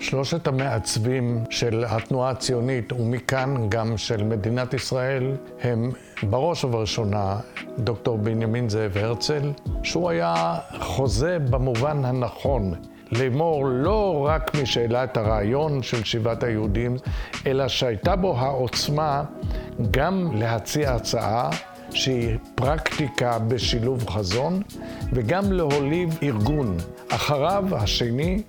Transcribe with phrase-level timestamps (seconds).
[0.00, 5.32] שלושת המעצבים של התנועה הציונית, ומכאן גם של מדינת ישראל,
[5.62, 5.90] הם
[6.22, 7.36] בראש ובראשונה
[7.78, 12.74] דוקטור בנימין זאב הרצל, שהוא היה חוזה במובן הנכון.
[13.12, 16.96] לאמור לא רק מי שהעלה את הרעיון של שיבת היהודים,
[17.46, 19.24] אלא שהייתה בו העוצמה
[19.90, 21.50] גם להציע הצעה
[21.90, 24.62] שהיא פרקטיקה בשילוב חזון,
[25.12, 26.76] וגם להוליב ארגון.
[27.08, 28.42] אחריו, השני,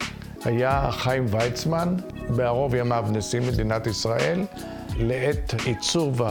[0.46, 1.96] היה חיים ויצמן,
[2.30, 4.42] בערוב ימיו נשיא מדינת ישראל.
[4.98, 6.22] לעת עיצוב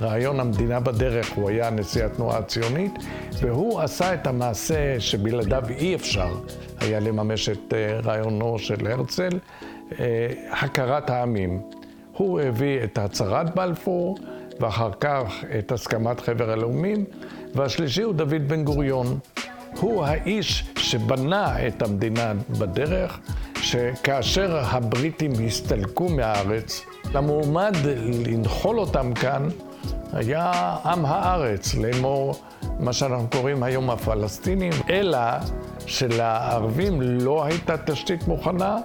[0.00, 2.92] רעיון המדינה בדרך, הוא היה נשיא התנועה הציונית,
[3.32, 6.28] והוא עשה את המעשה שבלעדיו אי אפשר
[6.80, 9.38] היה לממש את אה, רעיונו של הרצל,
[10.00, 11.60] אה, הכרת העמים.
[12.12, 14.16] הוא הביא את הצהרת בלפור,
[14.60, 17.04] ואחר כך את הסכמת חבר הלאומים,
[17.54, 19.18] והשלישי הוא דוד בן גוריון.
[19.80, 23.18] הוא האיש שבנה את המדינה בדרך,
[23.60, 26.82] שכאשר הבריטים הסתלקו מהארץ,
[27.14, 27.76] למועמד
[28.26, 29.48] לנחול אותם כאן
[30.12, 32.34] היה עם הארץ, לאמור
[32.80, 35.18] מה שאנחנו קוראים היום הפלסטינים, אלא
[35.86, 38.76] שלערבים לא הייתה תשתית מוכנה,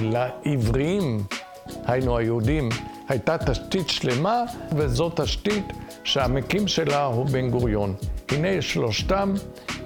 [0.00, 1.24] ולעבריים,
[1.86, 2.68] היינו היהודים,
[3.08, 5.72] הייתה תשתית שלמה, וזו תשתית
[6.06, 7.94] שהמקים שלה הוא בן גוריון.
[8.28, 9.34] הנה שלושתם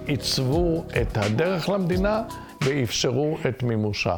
[0.06, 2.22] עיצבו את הדרך למדינה
[2.64, 4.16] ואפשרו את מימושה.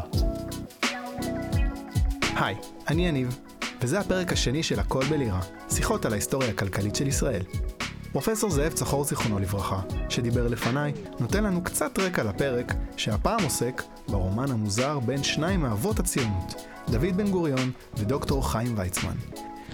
[2.37, 2.55] היי,
[2.89, 3.39] אני יניב,
[3.81, 7.43] וזה הפרק השני של הכל בלירה, שיחות על ההיסטוריה הכלכלית של ישראל.
[8.13, 14.51] פרופסור זאב צחור זיכרונו לברכה, שדיבר לפניי, נותן לנו קצת רקע לפרק, שהפעם עוסק ברומן
[14.51, 16.55] המוזר בין שניים מאבות הציונות,
[16.89, 19.17] דוד בן גוריון ודוקטור חיים ויצמן.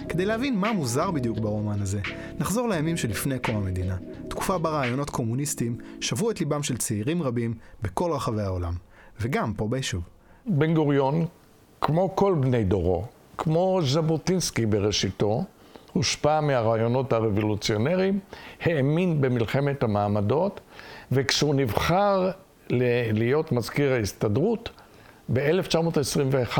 [0.09, 1.99] כדי להבין מה מוזר בדיוק ברומן הזה,
[2.39, 7.53] נחזור לימים שלפני קום המדינה, תקופה בה רעיונות קומוניסטיים שברו את ליבם של צעירים רבים
[7.81, 8.73] בכל רחבי העולם,
[9.21, 10.03] וגם פה ביישוב.
[10.45, 11.25] בן גוריון,
[11.81, 13.05] כמו כל בני דורו,
[13.37, 15.43] כמו ז'בוטינסקי בראשיתו,
[15.93, 18.19] הושפע מהרעיונות הרבולוציונריים,
[18.61, 20.59] האמין במלחמת המעמדות,
[21.11, 22.31] וכשהוא נבחר
[22.69, 24.69] להיות מזכיר ההסתדרות,
[25.33, 26.59] ב-1921,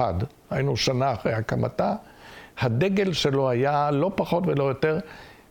[0.50, 1.96] היינו שנה אחרי הקמתה,
[2.60, 5.00] הדגל שלו היה לא פחות ולא יותר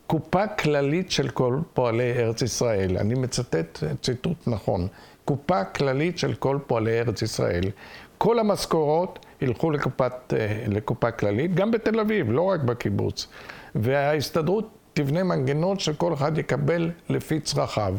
[0.06, 2.96] קופה כללית של כל פועלי ארץ ישראל.
[2.96, 4.88] אני מצטט ציטוט נכון.
[5.24, 7.64] קופה כללית של כל פועלי ארץ ישראל.
[8.18, 13.26] כל המשכורות ילכו לקופת, אה, לקופה כללית, גם בתל אביב, לא רק בקיבוץ.
[13.74, 17.94] וההסתדרות תבנה מנגנון שכל אחד יקבל לפי צרכיו.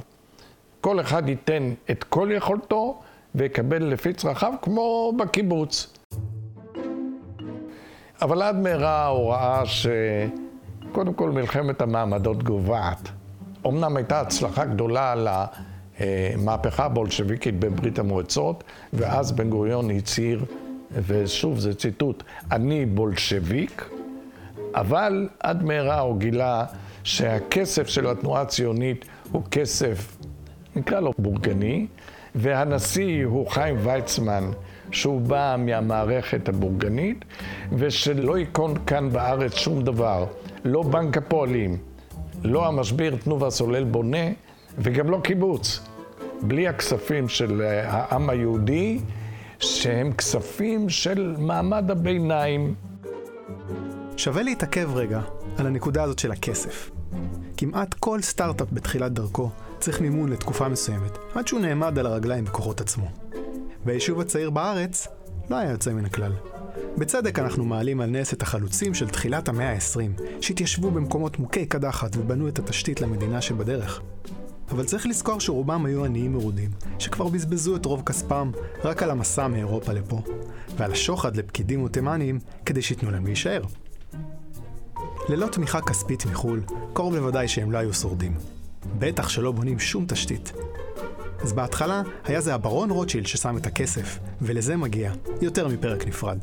[0.81, 3.02] כל אחד ייתן את כל יכולתו
[3.36, 5.99] ויקבל לפי צרכיו כמו בקיבוץ.
[8.22, 13.09] אבל עד מהרה הוא ראה שקודם כל מלחמת המעמדות גוועת.
[13.68, 15.16] אמנם הייתה הצלחה גדולה
[16.00, 18.63] למהפכה הבולשביקית בברית המועצות,
[18.94, 20.46] ואז בן גוריון הצהיר,
[21.08, 23.90] ושוב זה ציטוט, אני בולשביק,
[24.75, 26.66] אבל עד מהרה הוא גילה
[27.03, 30.18] שהכסף של התנועה הציונית הוא כסף,
[30.75, 31.88] נקרא לו בורגני,
[32.35, 34.52] והנשיא הוא חיים ויצמן,
[34.92, 37.26] שהוא בא מהמערכת הבורגנית,
[37.78, 40.26] ושלא ייכון כאן בארץ שום דבר,
[40.66, 41.78] לא בנק הפועלים,
[42.44, 44.28] לא המשביר תנובה סולל בונה,
[44.78, 45.80] וגם לא קיבוץ.
[46.42, 49.00] בלי הכספים של העם היהודי,
[49.60, 52.76] שהם כספים של מעמד הביניים.
[54.18, 55.22] שווה להתעכב רגע
[55.58, 56.92] על הנקודה הזאת של הכסף.
[57.58, 62.82] כמעט כל סטארט-אפ בתחילת דרכו צריך מימון לתקופה מסוימת, עד שהוא נעמד על הרגליים בכוחות
[62.82, 63.06] עצמו.
[63.85, 65.07] והיישוב הצעיר בארץ
[65.50, 66.31] לא היה יוצא מן הכלל.
[66.97, 72.17] בצדק אנחנו מעלים על נס את החלוצים של תחילת המאה ה-20, שהתיישבו במקומות מוכי קדחת
[72.17, 74.01] ובנו את התשתית למדינה שבדרך.
[74.72, 76.69] אבל צריך לזכור שרובם היו עניים מרודים,
[77.00, 78.51] שכבר בזבזו את רוב כספם
[78.84, 80.22] רק על המסע מאירופה לפה,
[80.78, 83.61] ועל השוחד לפקידים ותימנים כדי שייתנו להם להישאר.
[85.29, 86.61] ללא תמיכה כספית מחו"ל,
[86.94, 88.35] קרוב לוודאי שהם לא היו שורדים.
[89.00, 90.53] בטח שלא בונים שום תשתית.
[91.42, 96.38] אז בהתחלה היה זה הברון רוטשילד ששם את הכסף, ולזה מגיע, יותר מפרק נפרד.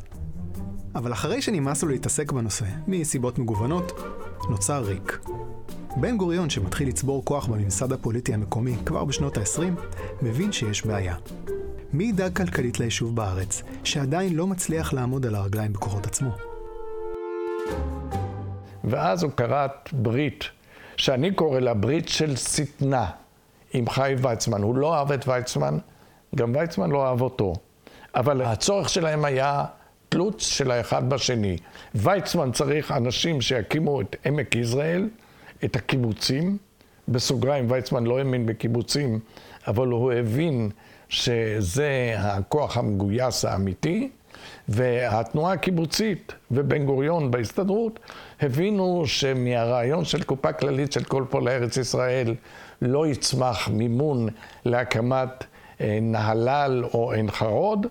[0.95, 3.91] אבל אחרי שנמאס לו להתעסק בנושא, מסיבות מגוונות,
[4.49, 5.19] נוצר ריק.
[5.95, 9.61] בן גוריון, שמתחיל לצבור כוח בממסד הפוליטי המקומי כבר בשנות ה-20,
[10.21, 11.15] מבין שיש בעיה.
[11.93, 16.29] מי ידאג כלכלית ליישוב בארץ, שעדיין לא מצליח לעמוד על הרגליים בכוחות עצמו?
[18.83, 20.43] ואז הוא כרת ברית,
[20.97, 23.05] שאני קורא לה ברית של שטנה,
[23.73, 24.61] עם חיים ויצמן.
[24.61, 25.77] הוא לא אהב את ויצמן,
[26.35, 27.53] גם ויצמן לא אהב אותו.
[28.15, 29.65] אבל הצורך שלהם היה
[30.09, 31.57] תלות של האחד בשני.
[31.95, 35.09] ויצמן צריך אנשים שיקימו את עמק יזרעאל,
[35.65, 36.57] את הקיבוצים.
[37.07, 39.19] בסוגריים, ויצמן לא האמין בקיבוצים,
[39.67, 40.69] אבל הוא הבין
[41.09, 44.09] שזה הכוח המגויס האמיתי,
[44.69, 47.99] והתנועה הקיבוצית ובן גוריון בהסתדרות
[48.41, 52.35] הבינו שמהרעיון של קופה כללית של כל פה לארץ ישראל
[52.81, 54.27] לא יצמח מימון
[54.65, 55.43] להקמת
[55.81, 57.87] אה, נהלל או עין חרוד,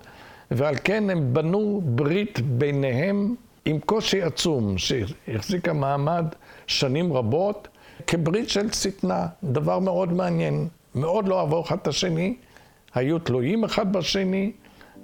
[0.50, 3.34] ועל כן הם בנו ברית ביניהם
[3.64, 6.24] עם קושי עצום שהחזיקה מעמד
[6.66, 7.68] שנים רבות
[8.06, 10.68] כברית של שטנה, דבר מאוד מעניין.
[10.94, 12.36] מאוד לא אהבו אחד את השני,
[12.94, 14.52] היו תלויים אחד בשני,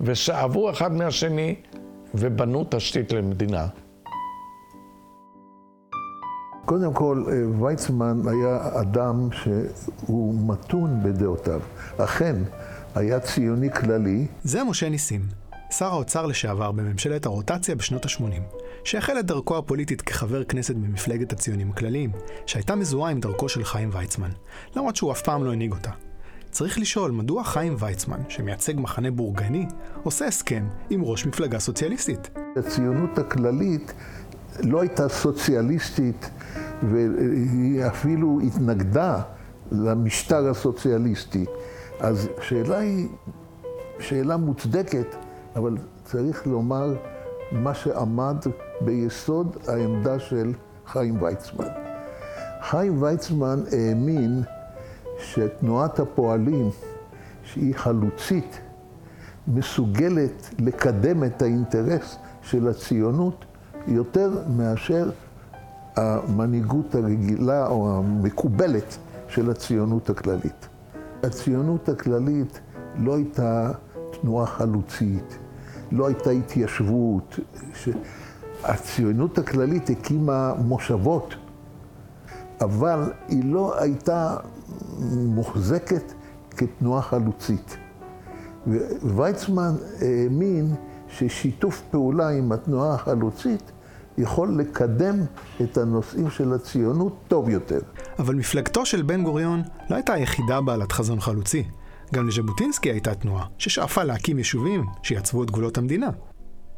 [0.01, 1.55] ושאבו אחד מהשני,
[2.15, 3.67] ובנו תשתית למדינה.
[6.65, 11.61] קודם כל, אה, ויצמן היה אדם שהוא מתון בדעותיו.
[11.97, 12.37] אכן,
[12.95, 14.27] היה ציוני כללי.
[14.45, 15.21] זה משה ניסים,
[15.71, 21.71] שר האוצר לשעבר בממשלת הרוטציה בשנות ה-80, שהחל את דרכו הפוליטית כחבר כנסת במפלגת הציונים
[21.71, 22.13] הכלליים,
[22.47, 24.31] שהייתה מזוהה עם דרכו של חיים ויצמן,
[24.77, 25.91] למרות שהוא אף פעם לא הנהיג אותה.
[26.51, 29.67] צריך לשאול מדוע חיים ויצמן, שמייצג מחנה בורגני,
[30.03, 32.31] עושה הסכם עם ראש מפלגה סוציאליסטית.
[32.57, 33.93] הציונות הכללית
[34.61, 36.31] לא הייתה סוציאליסטית,
[36.83, 39.23] והיא אפילו התנגדה
[39.73, 41.45] למשטר הסוציאליסטי.
[42.01, 43.09] אז השאלה היא
[43.99, 45.07] שאלה מוצדקת,
[45.57, 46.95] אבל צריך לומר
[47.53, 48.37] מה שעמד
[48.81, 50.53] ביסוד העמדה של
[50.87, 51.69] חיים ויצמן.
[52.63, 54.43] חיים ויצמן האמין
[55.19, 56.71] שתנועת הפועלים,
[57.43, 58.61] שהיא חלוצית,
[59.49, 63.45] מסוגלת לקדם את האינטרס של הציונות
[63.87, 65.11] יותר מאשר
[65.97, 68.97] המנהיגות הרגילה או המקובלת
[69.29, 70.69] של הציונות הכללית.
[71.23, 72.61] הציונות הכללית
[72.97, 73.73] לא הייתה
[74.21, 75.39] תנועה חלוצית,
[75.93, 77.39] לא הייתה התיישבות.
[77.75, 77.89] ש...
[78.65, 81.35] הציונות הכללית הקימה מושבות,
[82.61, 84.37] אבל היא לא הייתה
[85.17, 86.13] מוחזקת
[86.51, 87.77] כתנועה חלוצית.
[89.03, 90.75] ויצמן האמין
[91.19, 93.73] ששיתוף פעולה עם התנועה החלוצית
[94.19, 95.17] יכול לקדם
[95.63, 97.79] את הנושאים של הציונות טוב יותר.
[98.19, 101.65] אבל מפלגתו של בן גוריון לא הייתה היחידה בעלת חזון חלוצי.
[102.15, 106.11] גם לז'בוטינסקי הייתה תנועה ששאפה להקים יישובים שיעצבו את גבולות המדינה.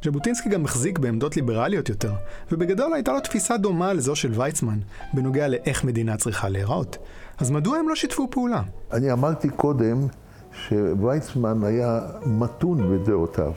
[0.05, 2.13] ז'בוטינסקי גם החזיק בעמדות ליברליות יותר,
[2.51, 4.79] ובגדול הייתה לו תפיסה דומה לזו של ויצמן,
[5.13, 6.97] בנוגע לאיך מדינה צריכה להיראות.
[7.37, 8.61] אז מדוע הם לא שיתפו פעולה?
[8.91, 10.07] אני אמרתי קודם
[10.51, 13.51] שוויצמן היה מתון בדעותיו.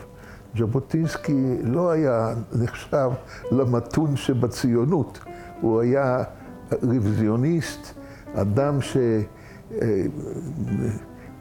[0.56, 3.10] ז'בוטינסקי לא היה נחשב
[3.50, 5.18] למתון שבציונות,
[5.60, 6.22] הוא היה
[6.82, 7.94] רוויזיוניסט,
[8.34, 8.78] אדם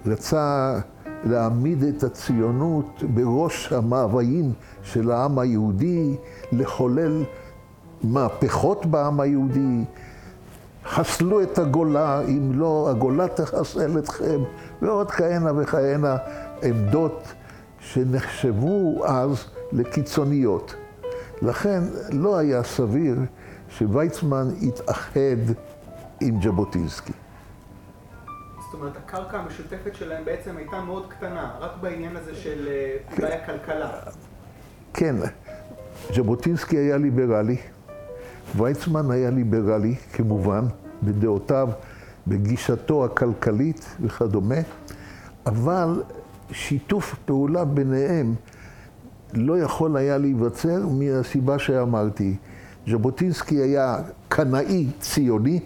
[0.05, 0.79] שרצה
[1.23, 6.15] להעמיד את הציונות בראש המאוויים של העם היהודי,
[6.51, 7.23] לחולל
[8.03, 9.83] מהפכות בעם היהודי.
[10.85, 14.39] חסלו את הגולה, אם לא, הגולה תחסל אתכם,
[14.81, 16.17] ועוד כהנה וכהנה
[16.63, 17.23] עמדות
[17.93, 20.75] שנחשבו אז לקיצוניות.
[21.41, 21.81] לכן
[22.11, 23.15] לא היה סביר
[23.69, 25.53] שוויצמן יתאחד
[26.21, 27.13] עם ז'בוטינסקי.
[28.65, 33.33] זאת אומרת, הקרקע המשותפת שלהם בעצם הייתה מאוד קטנה, רק בעניין הזה של אה, אולי
[33.33, 33.91] הכלכלה.
[34.93, 35.15] כן,
[36.15, 37.57] ז'בוטינסקי היה ליברלי,
[38.55, 40.65] ויצמן היה ליברלי, כמובן,
[41.03, 41.69] בדעותיו,
[42.27, 44.59] בגישתו הכלכלית וכדומה,
[45.45, 46.03] אבל
[46.51, 48.35] שיתוף פעולה ביניהם
[49.33, 52.35] לא יכול היה להיווצר מהסיבה שאמרתי.
[52.87, 53.97] ז'בוטינסקי היה
[54.29, 55.59] קנאי ציוני,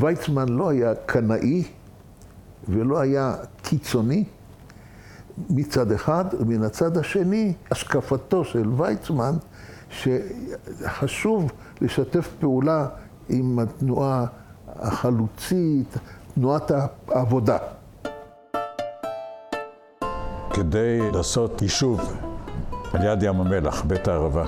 [0.00, 1.64] ויצמן לא היה קנאי
[2.68, 4.24] ולא היה קיצוני
[5.50, 9.34] מצד אחד, ומן הצד השני, השקפתו של ויצמן,
[9.90, 12.88] שחשוב לשתף פעולה
[13.28, 14.26] עם התנועה
[14.68, 15.96] החלוצית,
[16.34, 16.72] תנועת
[17.08, 17.58] העבודה.
[20.56, 22.12] כדי לעשות יישוב
[22.92, 24.44] על יד ים המלח, בית הערבה,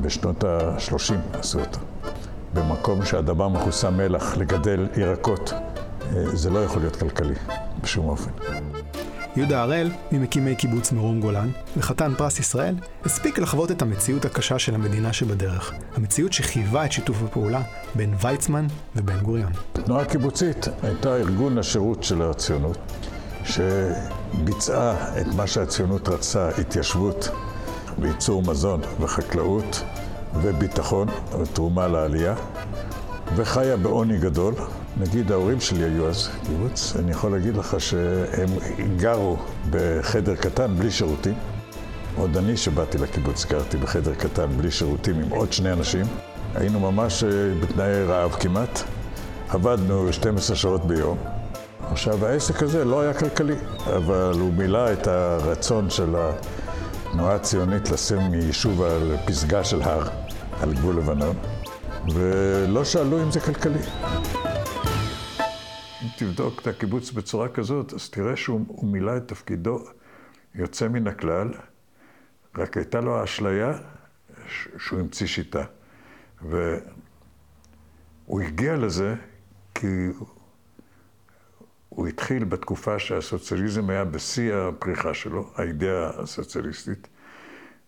[0.00, 1.78] בשנות ה-30 עשו אותו.
[2.54, 7.34] במקום שהאדמה מכוסה מלח לגדל ירקות, אה, זה לא יכול להיות כלכלי
[7.82, 8.30] בשום אופן.
[9.36, 14.74] יהודה הראל, ממקימי קיבוץ מרום גולן, וחתן פרס ישראל, הספיק לחוות את המציאות הקשה של
[14.74, 15.72] המדינה שבדרך.
[15.96, 17.62] המציאות שחייבה את שיתוף הפעולה
[17.94, 18.66] בין ויצמן
[18.96, 19.52] ובן גוריון.
[19.74, 22.78] התנועה הקיבוצית הייתה ארגון השירות של הציונות,
[23.44, 27.28] שביצעה את מה שהציונות רצה, התיישבות
[27.98, 29.82] בייצור מזון וחקלאות
[30.34, 31.08] וביטחון
[31.40, 32.34] ותרומה לעלייה,
[33.36, 34.54] וחיה בעוני גדול.
[35.00, 38.48] נגיד ההורים שלי היו אז קיבוץ, אני יכול להגיד לך שהם
[38.96, 39.36] גרו
[39.70, 41.34] בחדר קטן בלי שירותים.
[42.16, 46.06] עוד אני שבאתי לקיבוץ גרתי בחדר קטן בלי שירותים עם עוד שני אנשים.
[46.54, 48.82] היינו ממש אה, בתנאי רעב כמעט.
[49.48, 51.18] עבדנו 12 שעות ביום.
[51.90, 53.56] עכשיו, העסק הזה לא היה כלכלי,
[53.96, 60.08] אבל הוא מילא את הרצון של התנועה הציונית לשים יישוב על פסגה של הר,
[60.60, 61.36] על גבול לבנון,
[62.14, 63.78] ולא שאלו אם זה כלכלי.
[66.02, 69.78] אם תבדוק את הקיבוץ בצורה כזאת, אז תראה שהוא מילא את תפקידו
[70.54, 71.48] יוצא מן הכלל,
[72.58, 73.72] רק הייתה לו האשליה
[74.78, 75.64] שהוא המציא שיטה.
[76.42, 79.14] והוא הגיע לזה
[79.74, 79.86] כי
[81.94, 87.08] הוא התחיל בתקופה שהסוציאליזם היה בשיא הפריחה שלו, האידאה הסוציאליסטית.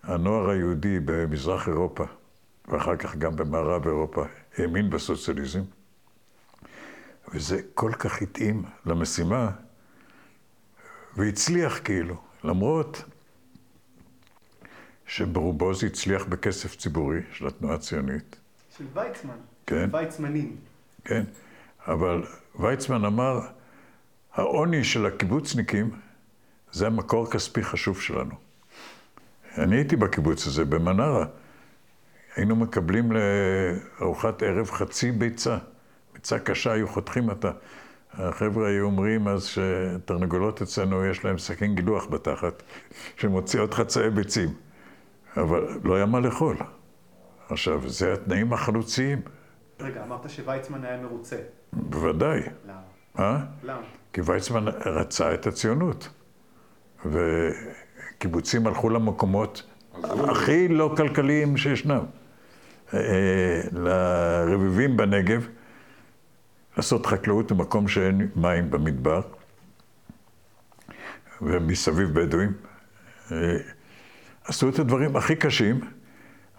[0.03, 2.05] הנוער היהודי במזרח אירופה,
[2.69, 4.25] ואחר כך גם במערב אירופה,
[4.59, 5.63] האמין בסוציאליזם.
[7.35, 9.51] וזה כל כך התאים למשימה,
[11.17, 13.05] והצליח כאילו, למרות
[15.07, 18.37] שברובו זה הצליח בכסף ציבורי של התנועה הציונית.
[18.79, 19.37] של ויצמן.
[19.67, 19.89] כן.
[19.93, 20.57] ויצמנים.
[21.05, 21.25] כן,
[21.87, 22.23] אבל
[22.61, 23.41] ויצמן אמר,
[24.37, 25.90] העוני של הקיבוצניקים
[26.73, 28.35] זה המקור כספי חשוב שלנו.
[29.59, 31.26] אני הייתי בקיבוץ הזה, במנרה.
[32.35, 35.59] היינו מקבלים לארוחת ערב חצי ביצה.
[36.14, 37.50] ביצה קשה, היו חותכים אותה.
[38.12, 42.62] החבר'ה היו אומרים אז שתרנגולות אצלנו יש להם סכין גילוח בתחת,
[43.21, 44.49] שמוציאות חצאי ביצים.
[45.37, 46.57] אבל לא היה מה לאכול.
[47.49, 49.21] עכשיו, זה התנאים החלוציים.
[49.81, 51.37] רגע, אמרת שוויצמן היה מרוצה.
[51.73, 52.40] בוודאי.
[52.66, 52.81] למה?
[53.19, 53.38] אה?
[53.62, 53.83] למה?
[54.17, 56.09] כי ויצמן רצה את הציונות.
[57.07, 59.63] וקיבוצים הלכו למקומות
[60.05, 62.05] הכי לא כלכליים שישנם.
[62.95, 65.47] אה, לרביבים בנגב,
[66.77, 69.21] לעשות חקלאות במקום שאין מים במדבר,
[71.43, 72.53] ומסביב בדואים.
[73.33, 73.57] אה,
[74.45, 75.81] עשו את הדברים הכי קשים,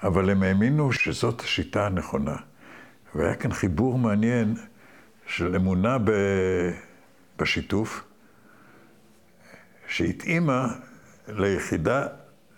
[0.03, 2.35] אבל הם האמינו שזאת השיטה הנכונה.
[3.15, 4.55] והיה כאן חיבור מעניין
[5.27, 6.11] של אמונה ב...
[7.37, 8.03] בשיתוף,
[9.87, 10.67] שהתאימה
[11.27, 12.07] ליחידה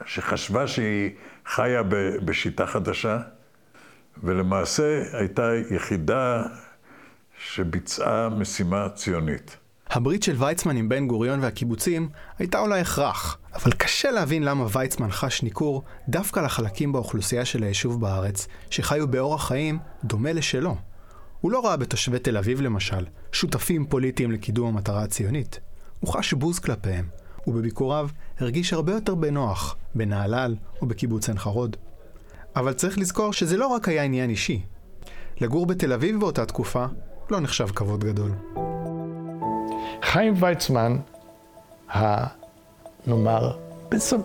[0.05, 1.12] שחשבה שהיא
[1.45, 1.83] חיה.
[2.25, 3.19] בשיטה חדשה,
[4.24, 6.43] ולמעשה הייתה יחידה
[7.39, 9.57] שביצעה משימה ציונית.
[9.89, 12.09] הברית של ויצמן עם בן גוריון והקיבוצים
[12.39, 18.01] הייתה אולי הכרח, אבל קשה להבין למה ויצמן חש ניכור דווקא לחלקים באוכלוסייה של היישוב
[18.01, 20.75] בארץ, שחיו באורח חיים דומה לשלו.
[21.41, 25.60] הוא לא ראה בתושבי תל אביב למשל, שותפים פוליטיים לקידום המטרה הציונית.
[26.00, 27.05] הוא חש בוז כלפיהם,
[27.48, 31.77] ובביקוריו הרגיש הרבה יותר בנוח, בנהלל או בקיבוץ עין חרוד.
[32.55, 34.62] אבל צריך לזכור שזה לא רק היה עניין אישי.
[35.41, 36.86] לגור בתל אביב באותה תקופה
[37.29, 38.31] לא נחשב כבוד גדול.
[40.03, 40.98] חיים ויצמן,
[41.96, 42.25] ה...
[43.08, 43.58] נאמר,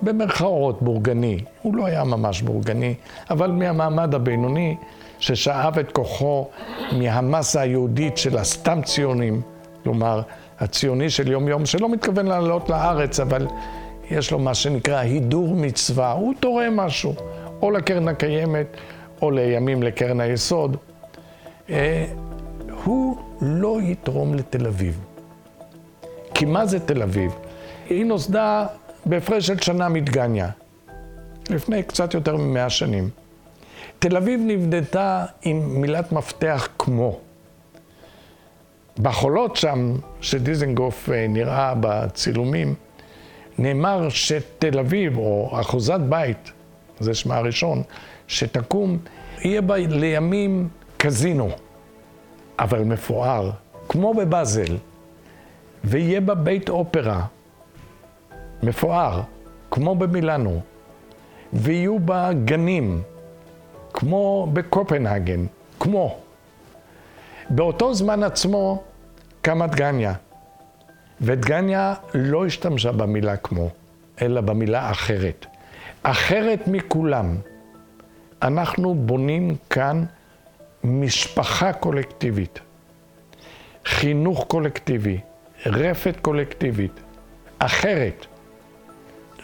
[0.02, 2.94] במרכאות בורגני, הוא לא היה ממש בורגני,
[3.30, 4.76] אבל מהמעמד הבינוני,
[5.18, 6.49] ששאב את כוחו
[6.92, 9.42] מהמסה היהודית של הסתם ציונים,
[9.83, 10.23] כלומר,
[10.61, 13.47] הציוני של יום-יום, שלא מתכוון לעלות לארץ, אבל
[14.11, 17.14] יש לו מה שנקרא הידור מצווה, הוא תורם משהו,
[17.62, 18.66] או לקרן הקיימת,
[19.23, 20.76] או לימים לקרן היסוד.
[21.71, 22.06] אה,
[22.85, 25.00] הוא לא יתרום לתל אביב.
[26.35, 27.33] כי מה זה תל אביב?
[27.88, 28.66] היא נוסדה
[29.06, 30.49] בהפרש של שנה מדגניה,
[31.50, 33.11] לפני קצת יותר ממאה שנים.
[34.04, 37.18] תל אביב נבנתה עם מילת מפתח כמו.
[38.99, 42.75] בחולות שם, שדיזנגוף אה, נראה בצילומים,
[43.58, 46.52] נאמר שתל אביב, או אחוזת בית,
[47.00, 47.82] זה שמה הראשון,
[48.28, 48.99] שתקום,
[49.38, 51.50] יהיה בה לימים קזינו,
[52.58, 53.50] אבל מפואר,
[53.88, 54.76] כמו בבאזל.
[55.84, 57.26] ויהיה בה בית אופרה
[58.62, 59.23] מפואר,
[59.70, 60.61] כמו במילאנו,
[61.52, 63.02] ויהיו בה גנים,
[64.04, 65.46] כמו בקופנהגן,
[65.80, 66.18] כמו.
[67.50, 68.82] באותו זמן עצמו
[69.42, 70.14] קמה דגניה,
[71.20, 73.68] ודגניה לא השתמשה במילה כמו,
[74.23, 75.46] אלא במילה אחרת.
[76.02, 77.37] אחרת מכולם.
[78.42, 80.04] אנחנו בונים כאן
[80.84, 82.61] משפחה קולקטיבית,
[83.87, 85.18] חינוך קולקטיבי,
[85.66, 87.00] רפת קולקטיבית,
[87.58, 88.26] אחרת.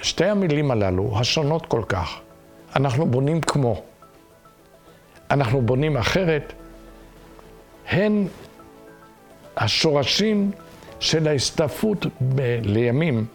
[0.03, 2.21] שתי המילים הללו, השונות כל כך,
[2.77, 3.83] אנחנו בונים כמו.
[5.31, 6.53] אנחנו בונים אחרת,
[7.91, 8.27] הן
[9.57, 10.51] השורשים
[11.01, 13.27] של ההסתעפות ב- לימים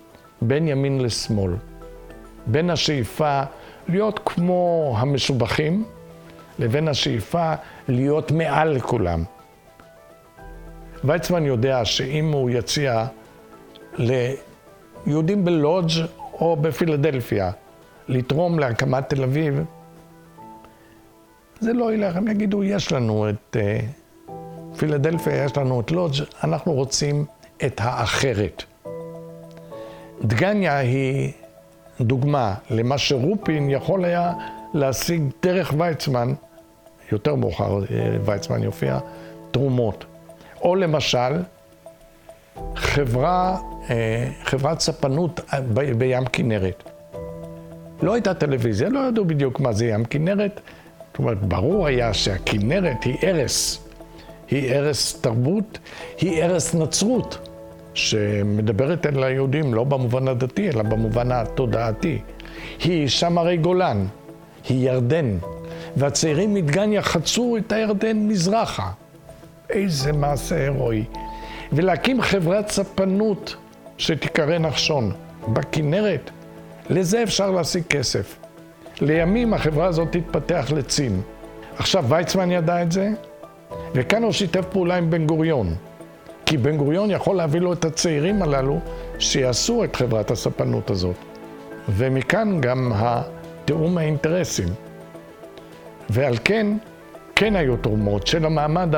[0.41, 1.51] בין ימין לשמאל,
[2.47, 3.41] בין השאיפה
[3.89, 5.85] להיות כמו המשובחים,
[6.59, 7.53] לבין השאיפה
[7.87, 9.23] להיות מעל לכולם.
[11.03, 13.05] ויצמן יודע שאם הוא יציע
[13.97, 15.91] ליהודים בלודג'
[16.33, 17.51] או בפילדלפיה
[18.07, 19.63] לתרום להקמת תל אביב,
[21.59, 24.29] זה לא ילך, הם יגידו, יש לנו את uh,
[24.77, 27.25] פילדלפיה, יש לנו את לודג', אנחנו רוצים
[27.65, 28.63] את האחרת.
[30.21, 31.31] דגניה היא
[32.01, 34.33] דוגמה למה שרופין יכול היה
[34.73, 36.33] להשיג דרך ויצמן,
[37.11, 38.99] יותר מאוחר אה, ויצמן יופיע,
[39.51, 40.05] תרומות.
[40.61, 41.39] או למשל,
[42.75, 43.57] חברה,
[43.89, 45.39] אה, חברת ספנות
[45.97, 46.89] בים כנרת.
[48.01, 50.61] לא הייתה טלוויזיה, לא ידעו בדיוק מה זה ים כנרת.
[51.15, 53.79] זאת אומרת, ברור היה שהכנרת היא ערש.
[54.49, 55.79] היא ערש תרבות,
[56.21, 57.47] היא ערש נצרות,
[57.93, 62.19] שמדברת אל היהודים לא במובן הדתי, אלא במובן התודעתי.
[62.83, 64.05] היא שם הרי גולן,
[64.69, 65.37] היא ירדן,
[65.97, 68.89] והצעירים מדגניה חצו את הירדן מזרחה.
[69.69, 71.03] איזה מעשה הירואי.
[71.71, 73.55] ולהקים חברת ספנות
[73.97, 75.11] שתיקרא נחשון
[75.47, 76.31] בכנרת,
[76.89, 78.44] לזה אפשר להשיג כסף.
[79.01, 81.21] לימים החברה הזאת תתפתח לצים.
[81.77, 83.09] עכשיו, ויצמן ידע את זה,
[83.93, 85.75] וכאן הוא שיתף פעולה עם בן גוריון.
[86.45, 88.79] כי בן גוריון יכול להביא לו את הצעירים הללו
[89.19, 91.15] שיעשו את חברת הספנות הזאת.
[91.89, 94.67] ומכאן גם התיאום האינטרסים.
[96.09, 96.67] ועל כן,
[97.35, 98.89] כן היו תרומות של המעמד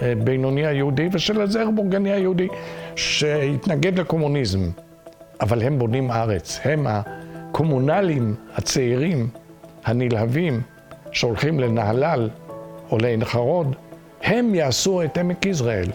[0.00, 2.48] הבינוני היהודי ושל הזרם הבורגני היהודי
[2.96, 4.60] שהתנגד לקומוניזם.
[5.40, 6.86] אבל הם בונים ארץ, הם
[7.54, 9.28] הקומונלים הצעירים,
[9.84, 10.60] הנלהבים,
[11.12, 12.30] שהולכים לנהלל
[12.90, 13.76] או לעין חרוד,
[14.22, 15.90] הם יעשו את עמק יזרעאל.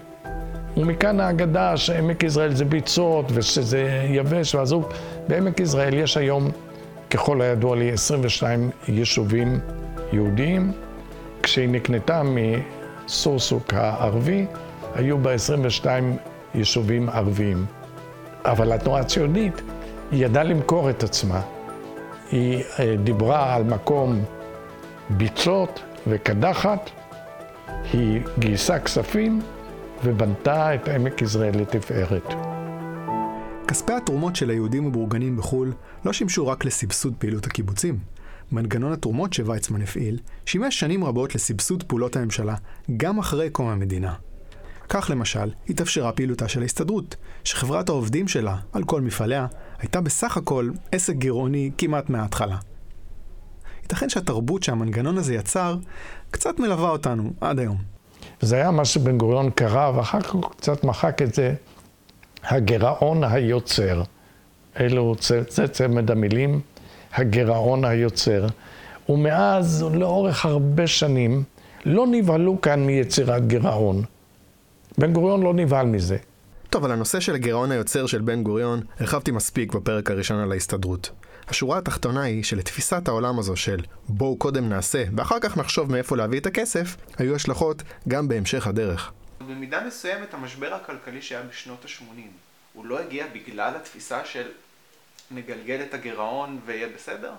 [0.77, 4.89] ומכאן האגדה שעמק יזרעאל זה ביצות ושזה יבש ועזוב.
[5.27, 6.51] בעמק יזרעאל יש היום,
[7.09, 9.59] ככל הידוע לי, 22 יישובים
[10.13, 10.71] יהודיים.
[11.43, 12.21] כשהיא נקנתה
[13.05, 14.45] מסורסוק הערבי,
[14.95, 16.17] היו בה 22
[16.55, 17.65] יישובים ערביים.
[18.45, 19.61] אבל התנועה הציונית
[20.11, 21.41] ידעה למכור את עצמה.
[22.31, 24.23] היא אה, דיברה על מקום
[25.09, 26.89] ביצות וקדחת,
[27.93, 29.41] היא גייסה כספים
[30.03, 32.33] ובנתה את עמק יזרעאל לתפארת.
[33.67, 35.73] כספי התרומות של היהודים הבורגנים בחו"ל
[36.05, 37.97] לא שימשו רק לסבסוד פעילות הקיבוצים.
[38.51, 42.55] מנגנון התרומות שוויצמן הפעיל שימש שנים רבות לסבסוד פעולות הממשלה
[42.98, 44.13] גם אחרי קום המדינה.
[44.89, 49.48] כך למשל, התאפשרה פעילותה של ההסתדרות, שחברת העובדים שלה, על כל מפעליה,
[49.79, 52.57] הייתה בסך הכל עסק גירעוני כמעט מההתחלה.
[53.81, 55.77] ייתכן שהתרבות שהמנגנון הזה יצר,
[56.31, 57.77] קצת מלווה אותנו עד היום.
[58.42, 61.53] זה היה מה שבן גוריון קרא, ואחר כך הוא קצת מחק את זה,
[62.44, 64.03] הגירעון היוצר.
[64.79, 65.15] אלו,
[65.50, 66.61] זה צמד המילים,
[67.13, 68.48] הגירעון היוצר.
[69.09, 71.44] ומאז, לאורך הרבה שנים,
[71.85, 74.03] לא נבהלו כאן מיצירת גירעון.
[74.98, 76.18] בן גוריון לא נבהל מזה.
[76.70, 81.10] טוב, על הנושא של הגירעון היוצר של בן גוריון, הרחבתי מספיק בפרק הראשון על ההסתדרות.
[81.48, 86.40] השורה התחתונה היא שלתפיסת העולם הזו של בואו קודם נעשה ואחר כך נחשוב מאיפה להביא
[86.40, 89.12] את הכסף, היו השלכות גם בהמשך הדרך.
[89.48, 92.20] במידה מסוימת המשבר הכלכלי שהיה בשנות ה-80,
[92.74, 94.48] הוא לא הגיע בגלל התפיסה של
[95.32, 97.32] נגלגל את הגירעון ויהיה בסדר?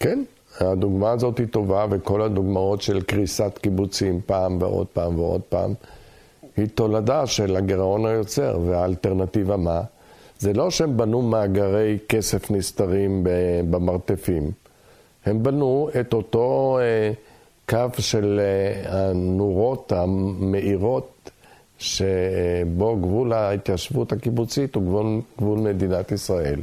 [0.00, 0.24] כן,
[0.60, 5.74] הדוגמה הזאת היא טובה, וכל הדוגמאות של קריסת קיבוצים פעם ועוד פעם ועוד פעם,
[6.56, 9.80] היא תולדה של הגירעון היוצר, והאלטרנטיבה מה?
[10.38, 13.26] זה לא שהם בנו מאגרי כסף נסתרים
[13.70, 14.50] במרתפים,
[15.26, 17.12] הם בנו את אותו אה,
[17.68, 21.30] קו של אה, הנורות המאירות,
[21.78, 26.60] שבו גבול ההתיישבות הקיבוצית הוא גבול, גבול מדינת ישראל.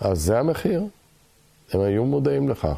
[0.00, 0.82] אז זה המחיר.
[1.72, 2.76] הם היו מודעים לכך.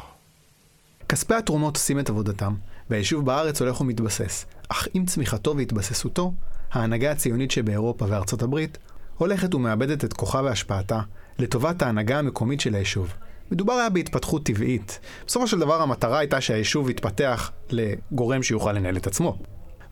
[1.09, 2.53] כספי התרומות עושים את עבודתם,
[2.89, 4.45] והיישוב בארץ הולך ומתבסס.
[4.71, 6.33] אך עם צמיחתו והתבססותו,
[6.71, 8.77] ההנהגה הציונית שבאירופה וארצות הברית
[9.17, 11.01] הולכת ומאבדת את כוחה והשפעתה
[11.39, 13.13] לטובת ההנהגה המקומית של היישוב.
[13.51, 14.99] מדובר היה בהתפתחות טבעית.
[15.27, 19.37] בסופו של דבר המטרה הייתה שהיישוב יתפתח לגורם שיוכל לנהל את עצמו.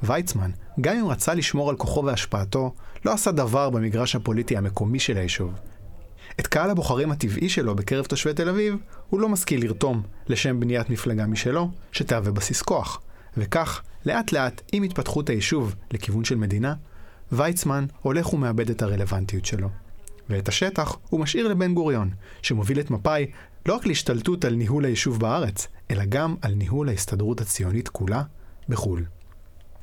[0.04, 2.74] ויצמן, גם אם רצה לשמור על כוחו והשפעתו,
[3.06, 5.54] לא עשה דבר במגרש הפוליטי המקומי של היישוב.
[6.40, 8.76] את קהל הבוחרים הטבעי שלו בקרב תושבי תל אביב,
[9.10, 13.02] הוא לא משכיל לרתום לשם בניית מפלגה משלו, שתהווה בסיס כוח.
[13.38, 16.74] וכך, לאט לאט, עם התפתחות היישוב לכיוון של מדינה,
[17.32, 19.70] ויצמן הולך ומאבד את הרלוונטיות שלו.
[20.30, 22.10] ואת השטח הוא משאיר לבן גוריון,
[22.42, 23.26] שמוביל את מפא"י
[23.66, 28.24] לא רק להשתלטות על ניהול היישוב בארץ, אלא גם על ניהול ההסתדרות הציונית כולה
[28.70, 29.06] בחו"ל.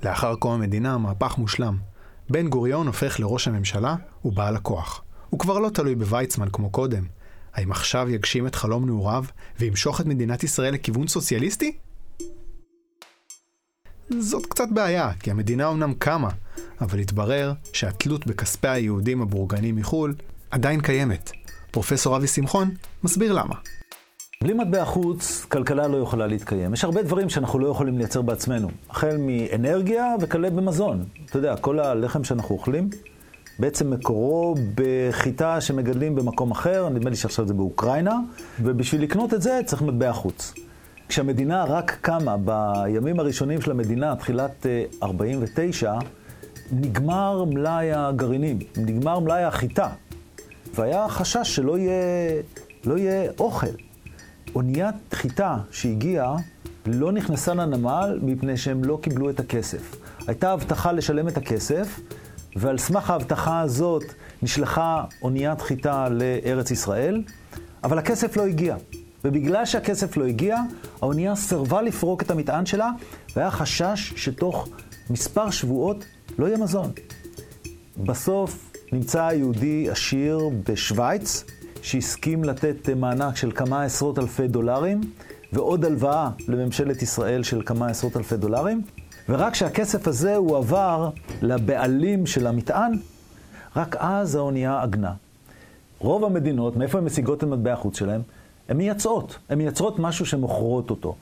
[0.02, 1.78] לאחר קום המדינה המהפך מושלם.
[2.30, 5.02] בן גוריון הופך לראש הממשלה ובעל הכוח.
[5.30, 7.04] הוא כבר לא תלוי בוויצמן כמו קודם.
[7.54, 9.24] האם עכשיו יגשים את חלום נעוריו
[9.58, 11.76] וימשוך את מדינת ישראל לכיוון סוציאליסטי?
[14.10, 16.28] זאת קצת בעיה, כי המדינה אומנם קמה,
[16.80, 20.14] אבל התברר שהתלות בכספי היהודים הבורגנים מחו"ל
[20.50, 21.30] עדיין קיימת.
[21.70, 22.70] פרופסור אבי שמחון
[23.04, 23.54] מסביר למה.
[24.42, 26.74] בלי מטבע חוץ, כלכלה לא יכולה להתקיים.
[26.74, 28.68] יש הרבה דברים שאנחנו לא יכולים לייצר בעצמנו.
[28.90, 31.04] החל מאנרגיה וכלה במזון.
[31.24, 32.90] אתה יודע, כל הלחם שאנחנו אוכלים,
[33.58, 38.18] בעצם מקורו בחיטה שמגדלים במקום אחר, נדמה לי שעכשיו זה באוקראינה,
[38.60, 40.54] ובשביל לקנות את זה צריך מטבע חוץ.
[41.08, 44.66] כשהמדינה רק קמה, בימים הראשונים של המדינה, תחילת
[45.02, 45.98] 49, אה,
[46.72, 49.88] נגמר מלאי הגרעינים, נגמר מלאי החיטה.
[50.74, 52.42] והיה חשש שלא יהיה,
[52.84, 53.66] לא יהיה אוכל.
[54.54, 56.36] אוניית חיטה שהגיעה
[56.86, 59.96] לא נכנסה לנמל מפני שהם לא קיבלו את הכסף.
[60.26, 62.00] הייתה הבטחה לשלם את הכסף,
[62.56, 64.02] ועל סמך ההבטחה הזאת
[64.42, 67.22] נשלחה אוניית חיטה לארץ ישראל,
[67.84, 68.76] אבל הכסף לא הגיע.
[69.26, 70.56] ובגלל שהכסף לא הגיע,
[71.02, 72.90] האונייה סירבה לפרוק את המטען שלה,
[73.36, 74.68] והיה חשש שתוך
[75.10, 76.04] מספר שבועות
[76.38, 76.90] לא יהיה מזון.
[77.96, 81.44] בסוף נמצא יהודי עשיר בשוויץ,
[81.82, 85.00] שהסכים לתת מענק של כמה עשרות אלפי דולרים,
[85.52, 88.82] ועוד הלוואה לממשלת ישראל של כמה עשרות אלפי דולרים,
[89.28, 91.10] ורק כשהכסף הזה הועבר
[91.42, 92.92] לבעלים של המטען,
[93.76, 95.12] רק אז האונייה עגנה.
[95.98, 98.20] רוב המדינות, מאיפה הן משיגות את מטבע החוץ שלהן?
[98.68, 99.38] הן מייצאות.
[99.48, 101.14] הן מייצרות משהו שמוכרות אותו.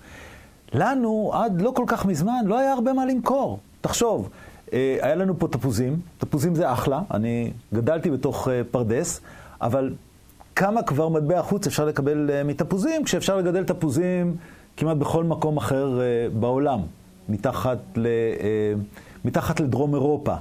[0.74, 3.58] לנו, עד לא כל כך מזמן, לא היה הרבה מה למכור.
[3.80, 4.28] תחשוב,
[4.72, 9.20] אה, היה לנו פה תפוזים, תפוזים זה אחלה, אני גדלתי בתוך אה, פרדס,
[9.60, 9.94] אבל
[10.56, 14.36] כמה כבר מטבע חוץ אפשר לקבל אה, מתפוזים, כשאפשר לגדל תפוזים
[14.76, 16.00] כמעט בכל מקום אחר
[16.40, 16.80] בעולם,
[17.28, 18.06] מתחת, ל,
[19.24, 20.34] מתחת לדרום אירופה.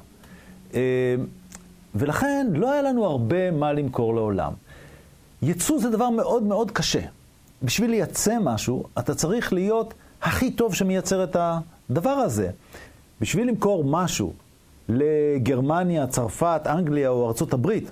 [1.96, 4.54] ולכן לא היה לנו הרבה מה למכור לעולם.
[5.44, 7.02] ייצוא זה דבר מאוד מאוד קשה.
[7.64, 12.50] בשביל לייצא משהו, אתה צריך להיות הכי טוב שמייצר את הדבר הזה.
[13.22, 14.34] בשביל למכור משהו
[14.90, 17.92] לגרמניה, צרפת, אנגליה או ארצות הברית,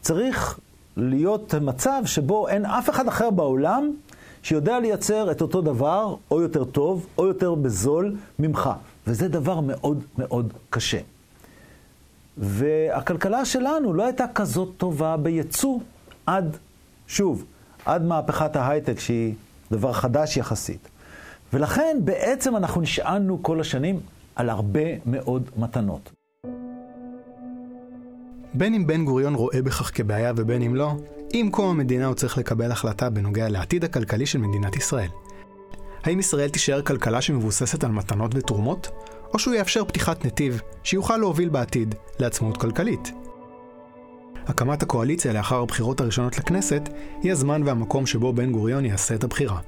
[0.00, 0.60] צריך
[0.96, 3.90] להיות מצב שבו אין אף אחד אחר בעולם
[4.42, 8.70] שיודע לייצר את אותו דבר, או יותר טוב, או יותר בזול ממך.
[9.06, 10.98] וזה דבר מאוד מאוד קשה.
[12.38, 15.78] והכלכלה שלנו לא הייתה כזאת טובה בייצוא
[16.26, 16.56] עד,
[17.10, 17.44] שוב,
[17.84, 19.34] עד מהפכת ההייטק, שהיא
[19.70, 20.88] דבר חדש יחסית.
[21.52, 24.00] ולכן בעצם אנחנו נשענו כל השנים
[24.36, 26.12] על הרבה מאוד מתנות.
[28.54, 30.92] בין אם בן גוריון רואה בכך כבעיה ובין אם לא,
[31.32, 35.08] עם קום המדינה הוא צריך לקבל החלטה בנוגע לעתיד הכלכלי של מדינת ישראל.
[36.04, 38.88] האם ישראל תישאר כלכלה שמבוססת על מתנות ותרומות,
[39.34, 43.12] או שהוא יאפשר פתיחת נתיב שיוכל להוביל בעתיד לעצמאות כלכלית?
[44.46, 46.88] הקמת הקואליציה לאחר הבחירות הראשונות לכנסת
[47.22, 49.58] היא הזמן והמקום שבו בן גוריון יעשה את הבחירה.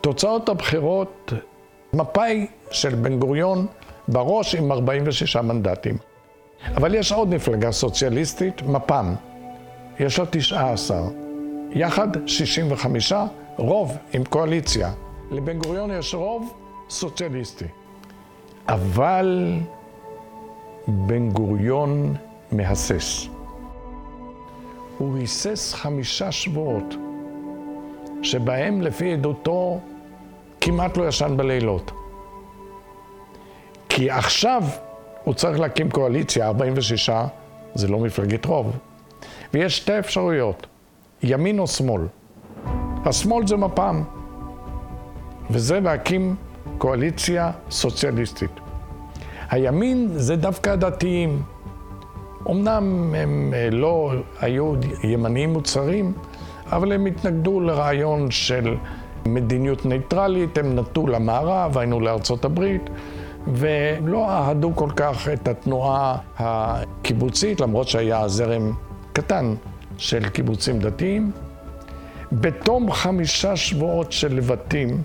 [0.00, 1.32] תוצאות הבחירות
[1.92, 3.66] מפא"י של בן גוריון
[4.08, 5.96] בראש עם 46 מנדטים.
[6.76, 9.14] אבל יש עוד מפלגה סוציאליסטית, מפ"ם.
[9.98, 11.00] יש לה 19.
[11.70, 13.12] יחד 65,
[13.56, 14.92] רוב עם קואליציה.
[15.30, 16.54] לבן גוריון יש רוב
[16.90, 17.64] סוציאליסטי.
[18.68, 19.58] אבל
[20.88, 22.14] בן גוריון
[22.52, 23.26] מהסס.
[24.98, 26.94] הוא היסס חמישה שבועות,
[28.22, 29.80] שבהם לפי עדותו
[30.60, 31.90] כמעט לא ישן בלילות.
[33.88, 34.62] כי עכשיו
[35.24, 37.10] הוא צריך להקים קואליציה, 46,
[37.74, 38.76] זה לא מפלגת רוב.
[39.54, 40.66] ויש שתי אפשרויות,
[41.22, 42.02] ימין או שמאל.
[43.04, 44.02] השמאל זה מפ"ם,
[45.50, 46.36] וזה להקים
[46.78, 48.50] קואליציה סוציאליסטית.
[49.50, 51.42] הימין זה דווקא הדתיים.
[52.50, 54.74] אמנם הם אה, לא היו
[55.04, 56.12] ימניים מוצהרים,
[56.66, 58.74] אבל הם התנגדו לרעיון של
[59.26, 62.90] מדיניות ניטרלית, הם נטו למערב, היינו לארצות הברית,
[63.46, 68.72] ולא אהדו כל כך את התנועה הקיבוצית, למרות שהיה זרם
[69.12, 69.54] קטן
[69.96, 71.30] של קיבוצים דתיים.
[72.32, 75.02] בתום חמישה שבועות של לבטים,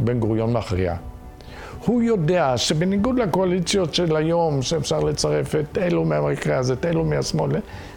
[0.00, 0.96] בן גוריון מכריע.
[1.86, 7.50] הוא יודע שבניגוד לקואליציות של היום, שאפשר לצרף את אלו מהמקרה הזה, את אלו מהשמאל,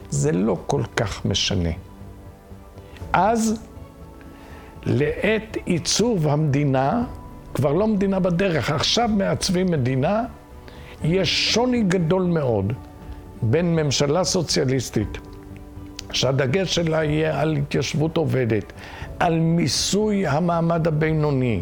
[0.10, 1.69] זה לא כל כך משנה.
[3.13, 3.60] אז
[4.84, 7.04] לעת עיצוב המדינה,
[7.54, 10.23] כבר לא מדינה בדרך, עכשיו מעצבים מדינה,
[11.04, 12.73] יש שוני גדול מאוד
[13.41, 15.17] בין ממשלה סוציאליסטית,
[16.12, 18.73] שהדגש שלה יהיה על התיישבות עובדת,
[19.19, 21.62] על מיסוי המעמד הבינוני,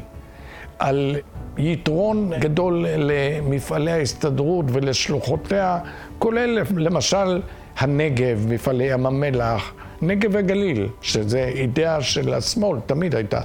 [0.79, 1.15] על
[1.57, 5.79] יתרון גדול למפעלי ההסתדרות ולשלוחותיה,
[6.19, 7.41] כולל למשל
[7.77, 13.41] הנגב, מפעלי ים המלח, נגב וגליל, שזה אידאה של השמאל, תמיד הייתה.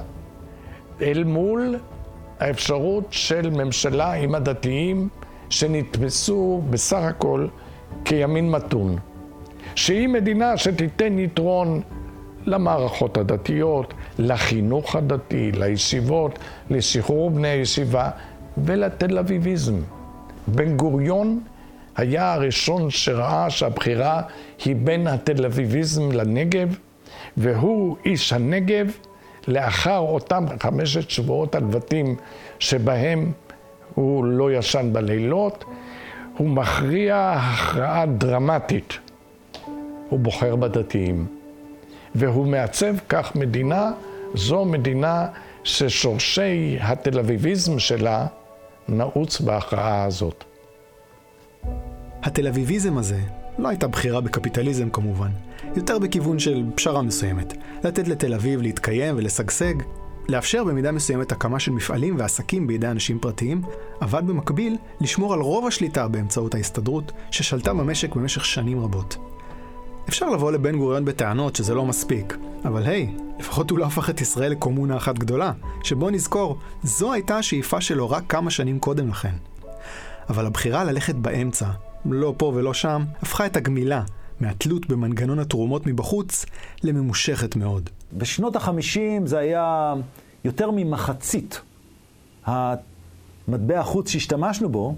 [1.01, 1.75] אל מול
[2.39, 5.09] האפשרות של ממשלה עם הדתיים
[5.49, 7.47] שנתפסו בסך הכל
[8.05, 8.95] כימין מתון.
[9.75, 11.81] שהיא מדינה שתיתן יתרון
[12.45, 18.09] למערכות הדתיות, לחינוך הדתי, לישיבות, לשחרור בני הישיבה
[18.57, 19.75] ולתל אביביזם.
[20.47, 21.39] בן גוריון
[21.97, 24.21] היה הראשון שראה שהבחירה
[24.65, 26.77] היא בין התל אביביזם לנגב,
[27.37, 28.91] והוא איש הנגב,
[29.47, 32.15] לאחר אותם חמשת שבועות הלבטים
[32.59, 33.31] שבהם
[33.95, 35.65] הוא לא ישן בלילות,
[36.37, 38.99] הוא מכריע הכרעה דרמטית.
[40.09, 41.40] הוא בוחר בדתיים.
[42.15, 43.91] והוא מעצב כך מדינה,
[44.35, 45.27] זו מדינה
[45.63, 48.27] ששורשי התל אביביזם שלה
[48.87, 50.43] נעוץ בהכרעה הזאת.
[52.23, 53.19] התל אביביזם הזה
[53.57, 55.29] לא הייתה בחירה בקפיטליזם כמובן,
[55.75, 57.53] יותר בכיוון של פשרה מסוימת.
[57.83, 59.73] לתת לתל אביב להתקיים ולשגשג,
[60.29, 63.61] לאפשר במידה מסוימת הקמה של מפעלים ועסקים בידי אנשים פרטיים,
[64.01, 69.17] אבל במקביל לשמור על רוב השליטה באמצעות ההסתדרות, ששלטה במשק במשך שנים רבות.
[70.09, 74.21] אפשר לבוא לבן גוריון בטענות שזה לא מספיק, אבל היי, לפחות הוא לא הפך את
[74.21, 75.51] ישראל לקומונה אחת גדולה,
[75.83, 79.33] שבו נזכור, זו הייתה השאיפה שלו רק כמה שנים קודם לכן.
[80.29, 81.67] אבל הבחירה ללכת באמצע,
[82.05, 84.03] לא פה ולא שם, הפכה את הגמילה
[84.39, 86.45] מהתלות במנגנון התרומות מבחוץ
[86.83, 87.89] לממושכת מאוד.
[88.13, 89.93] בשנות החמישים זה היה
[90.45, 91.61] יותר ממחצית
[92.45, 94.95] המטבע החוץ שהשתמשנו בו,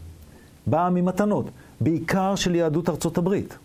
[0.68, 1.46] בא ממתנות,
[1.82, 3.58] בעיקר של יהדות ארצות הברית.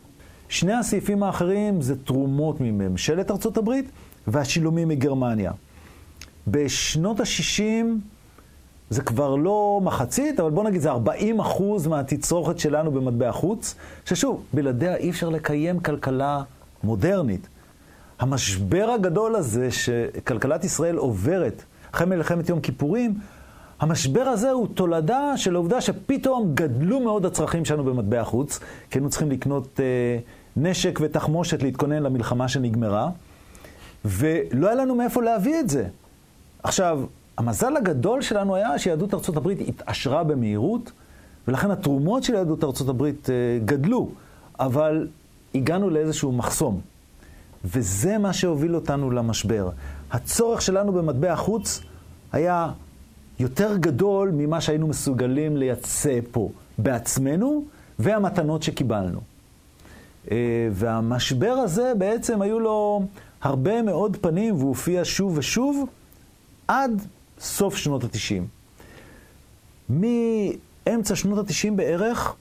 [0.49, 3.91] שני הסעיפים האחרים זה תרומות מממשלת ארצות הברית
[4.27, 5.53] והשילומים מגרמניה.
[6.47, 7.87] בשנות ה-60
[8.91, 14.45] זה כבר לא מחצית, אבל בוא נגיד זה 40 אחוז מהתצרוכת שלנו במטבע חוץ, ששוב,
[14.53, 16.43] בלעדיה אי אפשר לקיים כלכלה
[16.85, 17.49] מודרנית.
[18.19, 23.15] המשבר הגדול הזה שכלכלת ישראל עוברת אחרי מלחמת יום כיפורים,
[23.81, 28.59] המשבר הזה הוא תולדה של העובדה שפתאום גדלו מאוד הצרכים שלנו במטבע חוץ,
[28.91, 30.19] כי היינו צריכים לקנות אה,
[30.57, 33.11] נשק ותחמושת להתכונן למלחמה שנגמרה,
[34.05, 35.87] ולא היה לנו מאיפה להביא את זה.
[36.63, 37.01] עכשיו,
[37.39, 40.93] המזל הגדול שלנו היה שיהדות ארצות הברית התעשרה במהירות,
[41.49, 43.35] ולכן התרומות של יהדות ארצות הברית אה,
[43.65, 44.09] גדלו,
[44.61, 45.09] אבל
[45.55, 46.81] הגענו לאיזשהו מחסום.
[47.65, 49.71] וזה מה שהוביל אותנו למשבר.
[50.11, 51.81] הצורך שלנו במטבע חוץ
[52.33, 52.71] היה
[53.39, 57.65] יותר גדול ממה שהיינו מסוגלים לייצא פה בעצמנו,
[57.99, 59.21] והמתנות שקיבלנו.
[60.31, 60.37] אה,
[60.73, 63.03] והמשבר הזה בעצם היו לו
[63.43, 65.85] הרבה מאוד פנים, והוא הופיע שוב ושוב
[66.69, 67.07] עד
[67.41, 68.47] סוף שנות התשעים.
[69.89, 72.35] מאמצע שנות התשעים בערך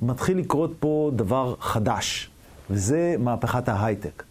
[0.00, 2.30] מתחיל לקרות פה דבר חדש,
[2.70, 4.22] וזה מהפכת ההייטק.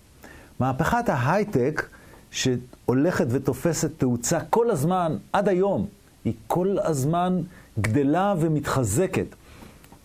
[0.60, 1.86] מהפכת ההייטק,
[2.32, 5.88] שהולכת ותופסת תאוצה כל הזמן, עד היום,
[6.26, 7.41] היא כל הזמן
[7.82, 9.26] גדלה ומתחזקת.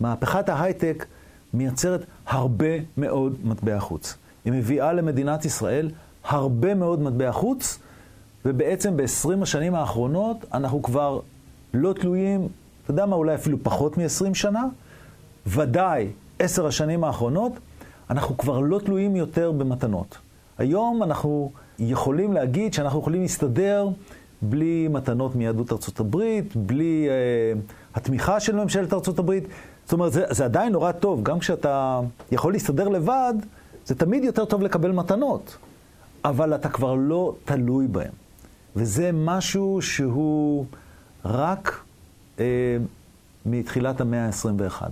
[0.01, 1.07] מהפכת ההייטק
[1.55, 2.67] מייצרת הרבה
[2.97, 4.17] מאוד מטבע חוץ.
[4.45, 5.91] היא מביאה למדינת ישראל
[6.25, 7.79] הרבה מאוד מטבע חוץ,
[8.45, 11.21] ובעצם ב-20 השנים האחרונות אנחנו כבר
[11.75, 12.49] לא תלויים,
[12.83, 14.65] אתה יודע מה, אולי אפילו פחות מ-20 שנה,
[15.47, 17.53] ודאי עשר השנים האחרונות,
[18.11, 20.19] אנחנו כבר לא תלויים יותר במתנות.
[20.59, 23.89] היום אנחנו יכולים להגיד שאנחנו יכולים להסתדר
[24.43, 27.61] בלי מתנות מיהדות ארצות הברית, בלי אה,
[27.95, 29.45] התמיכה של ממשלת ארצות הברית.
[29.85, 32.01] זאת אומרת, זה, זה עדיין נורא טוב, גם כשאתה
[32.33, 33.35] יכול להסתדר לבד,
[33.87, 35.57] זה תמיד יותר טוב לקבל מתנות,
[36.25, 38.13] אבל אתה כבר לא תלוי בהם.
[38.77, 40.67] וזה משהו שהוא
[41.25, 41.85] רק
[42.39, 42.77] אה,
[43.47, 44.83] מתחילת המאה ה-21.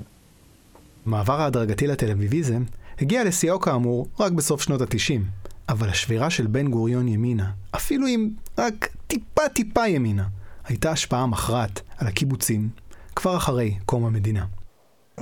[1.07, 2.63] מעבר ההדרגתי לתל אביביזם
[3.01, 5.21] הגיע לשיאו כאמור רק בסוף שנות ה-90,
[5.69, 10.25] אבל השבירה של בן גוריון ימינה, אפילו אם רק טיפה טיפה ימינה,
[10.65, 12.69] הייתה השפעה מכרעת על הקיבוצים
[13.17, 14.45] כבר אחרי קום המדינה.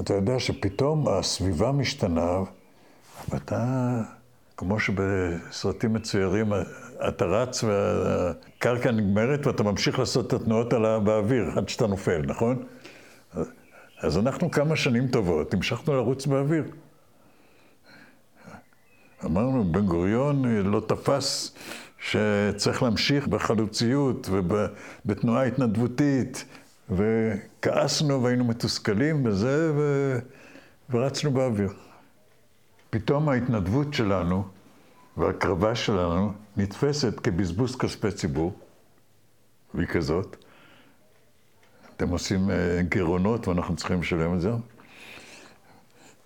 [0.01, 2.39] אתה יודע שפתאום הסביבה משתנה,
[3.29, 4.01] ואתה,
[4.57, 6.53] כמו שבסרטים מצוירים,
[7.09, 10.75] אתה רץ והקרקע נגמרת ואתה ממשיך לעשות את התנועות
[11.05, 12.65] באוויר עד שאתה נופל, נכון?
[14.01, 16.65] אז אנחנו כמה שנים טובות המשכנו לרוץ באוויר.
[19.25, 21.55] אמרנו, בן גוריון לא תפס
[21.99, 26.45] שצריך להמשיך בחלוציות ובתנועה התנדבותית,
[26.91, 30.19] וכעסנו והיינו מתוסכלים בזה ו...
[30.91, 31.73] ורצנו באוויר.
[32.91, 34.45] פתאום ההתנדבות שלנו
[35.17, 38.53] וההקרבה שלנו נתפסת כבזבוז כספי ציבור,
[39.75, 40.37] והיא כזאת.
[41.97, 44.51] אתם עושים אה, גירעונות ואנחנו צריכים לשלם את זה.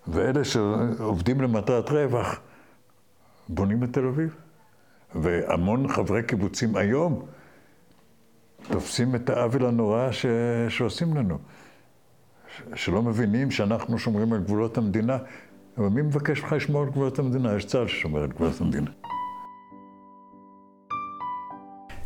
[0.08, 2.40] ואלה שעובדים למטרת רווח,
[3.48, 4.34] בונים את תל אביב.
[5.14, 7.26] והמון חברי קיבוצים היום
[8.72, 10.26] תופסים את העוול הנורא ש...
[10.68, 11.38] שעושים לנו.
[12.74, 15.18] שלא מבינים שאנחנו שומרים על גבולות המדינה,
[15.78, 17.56] אבל מי מבקש ממך לשמור על גבולות המדינה?
[17.56, 18.90] יש צה"ל ששומר על גבולות המדינה.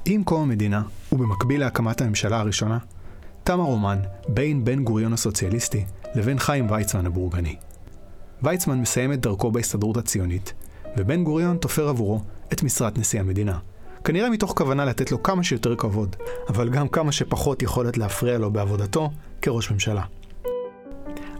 [0.04, 2.78] עם קום המדינה, ובמקביל להקמת הממשלה הראשונה,
[3.44, 3.98] תם הרומן
[4.28, 7.56] בין בן גוריון הסוציאליסטי לבין חיים ויצמן הבורגני.
[8.42, 10.54] ויצמן מסיים את דרכו בהסתדרות הציונית,
[10.96, 12.20] ובן גוריון תופר עבורו
[12.52, 13.58] את משרת נשיא המדינה.
[14.06, 16.16] כנראה מתוך כוונה לתת לו כמה שיותר כבוד,
[16.48, 19.10] אבל גם כמה שפחות יכולת להפריע לו בעבודתו
[19.42, 20.02] כראש ממשלה.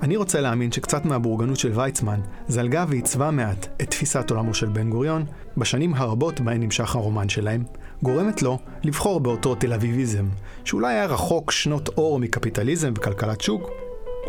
[0.03, 4.91] אני רוצה להאמין שקצת מהבורגנות של ויצמן זלגה ועיצבה מעט את תפיסת עולמו של בן
[4.91, 5.25] גוריון
[5.57, 7.65] בשנים הרבות בהן נמשך הרומן שלהם,
[8.03, 10.25] גורמת לו לבחור באותו תל אביביזם,
[10.65, 13.71] שאולי היה רחוק שנות אור מקפיטליזם וכלכלת שוק,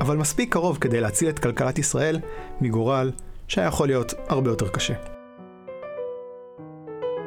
[0.02, 2.20] אבל מספיק קרוב כדי להציל את כלכלת ישראל
[2.62, 3.12] מגורל
[3.48, 4.94] שהיה יכול להיות הרבה יותר קשה.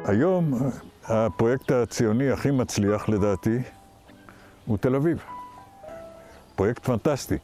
[0.05, 0.53] היום
[1.03, 3.57] הפרויקט הציוני הכי מצליח לדעתי
[4.65, 5.23] הוא תל אביב.
[6.55, 7.37] פרויקט פנטסטי.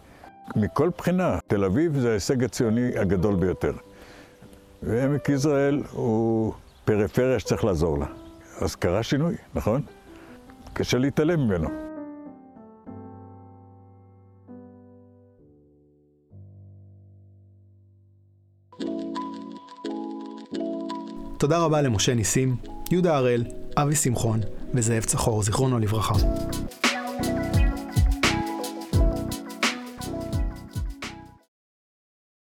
[0.55, 3.73] מכל בחינה, תל אביב זה ההישג הציוני הגדול ביותר.
[4.83, 6.53] ועמק יזרעאל הוא
[6.85, 8.05] פריפריה שצריך לעזור לה.
[8.61, 9.81] אז קרה שינוי, נכון?
[10.73, 11.69] קשה להתעלם ממנו.
[21.37, 22.55] תודה רבה למשה ניסים,
[22.91, 23.43] יהודה הראל,
[23.77, 24.39] אבי שמחון
[24.73, 26.13] וזאב צחור, זיכרונו לברכה.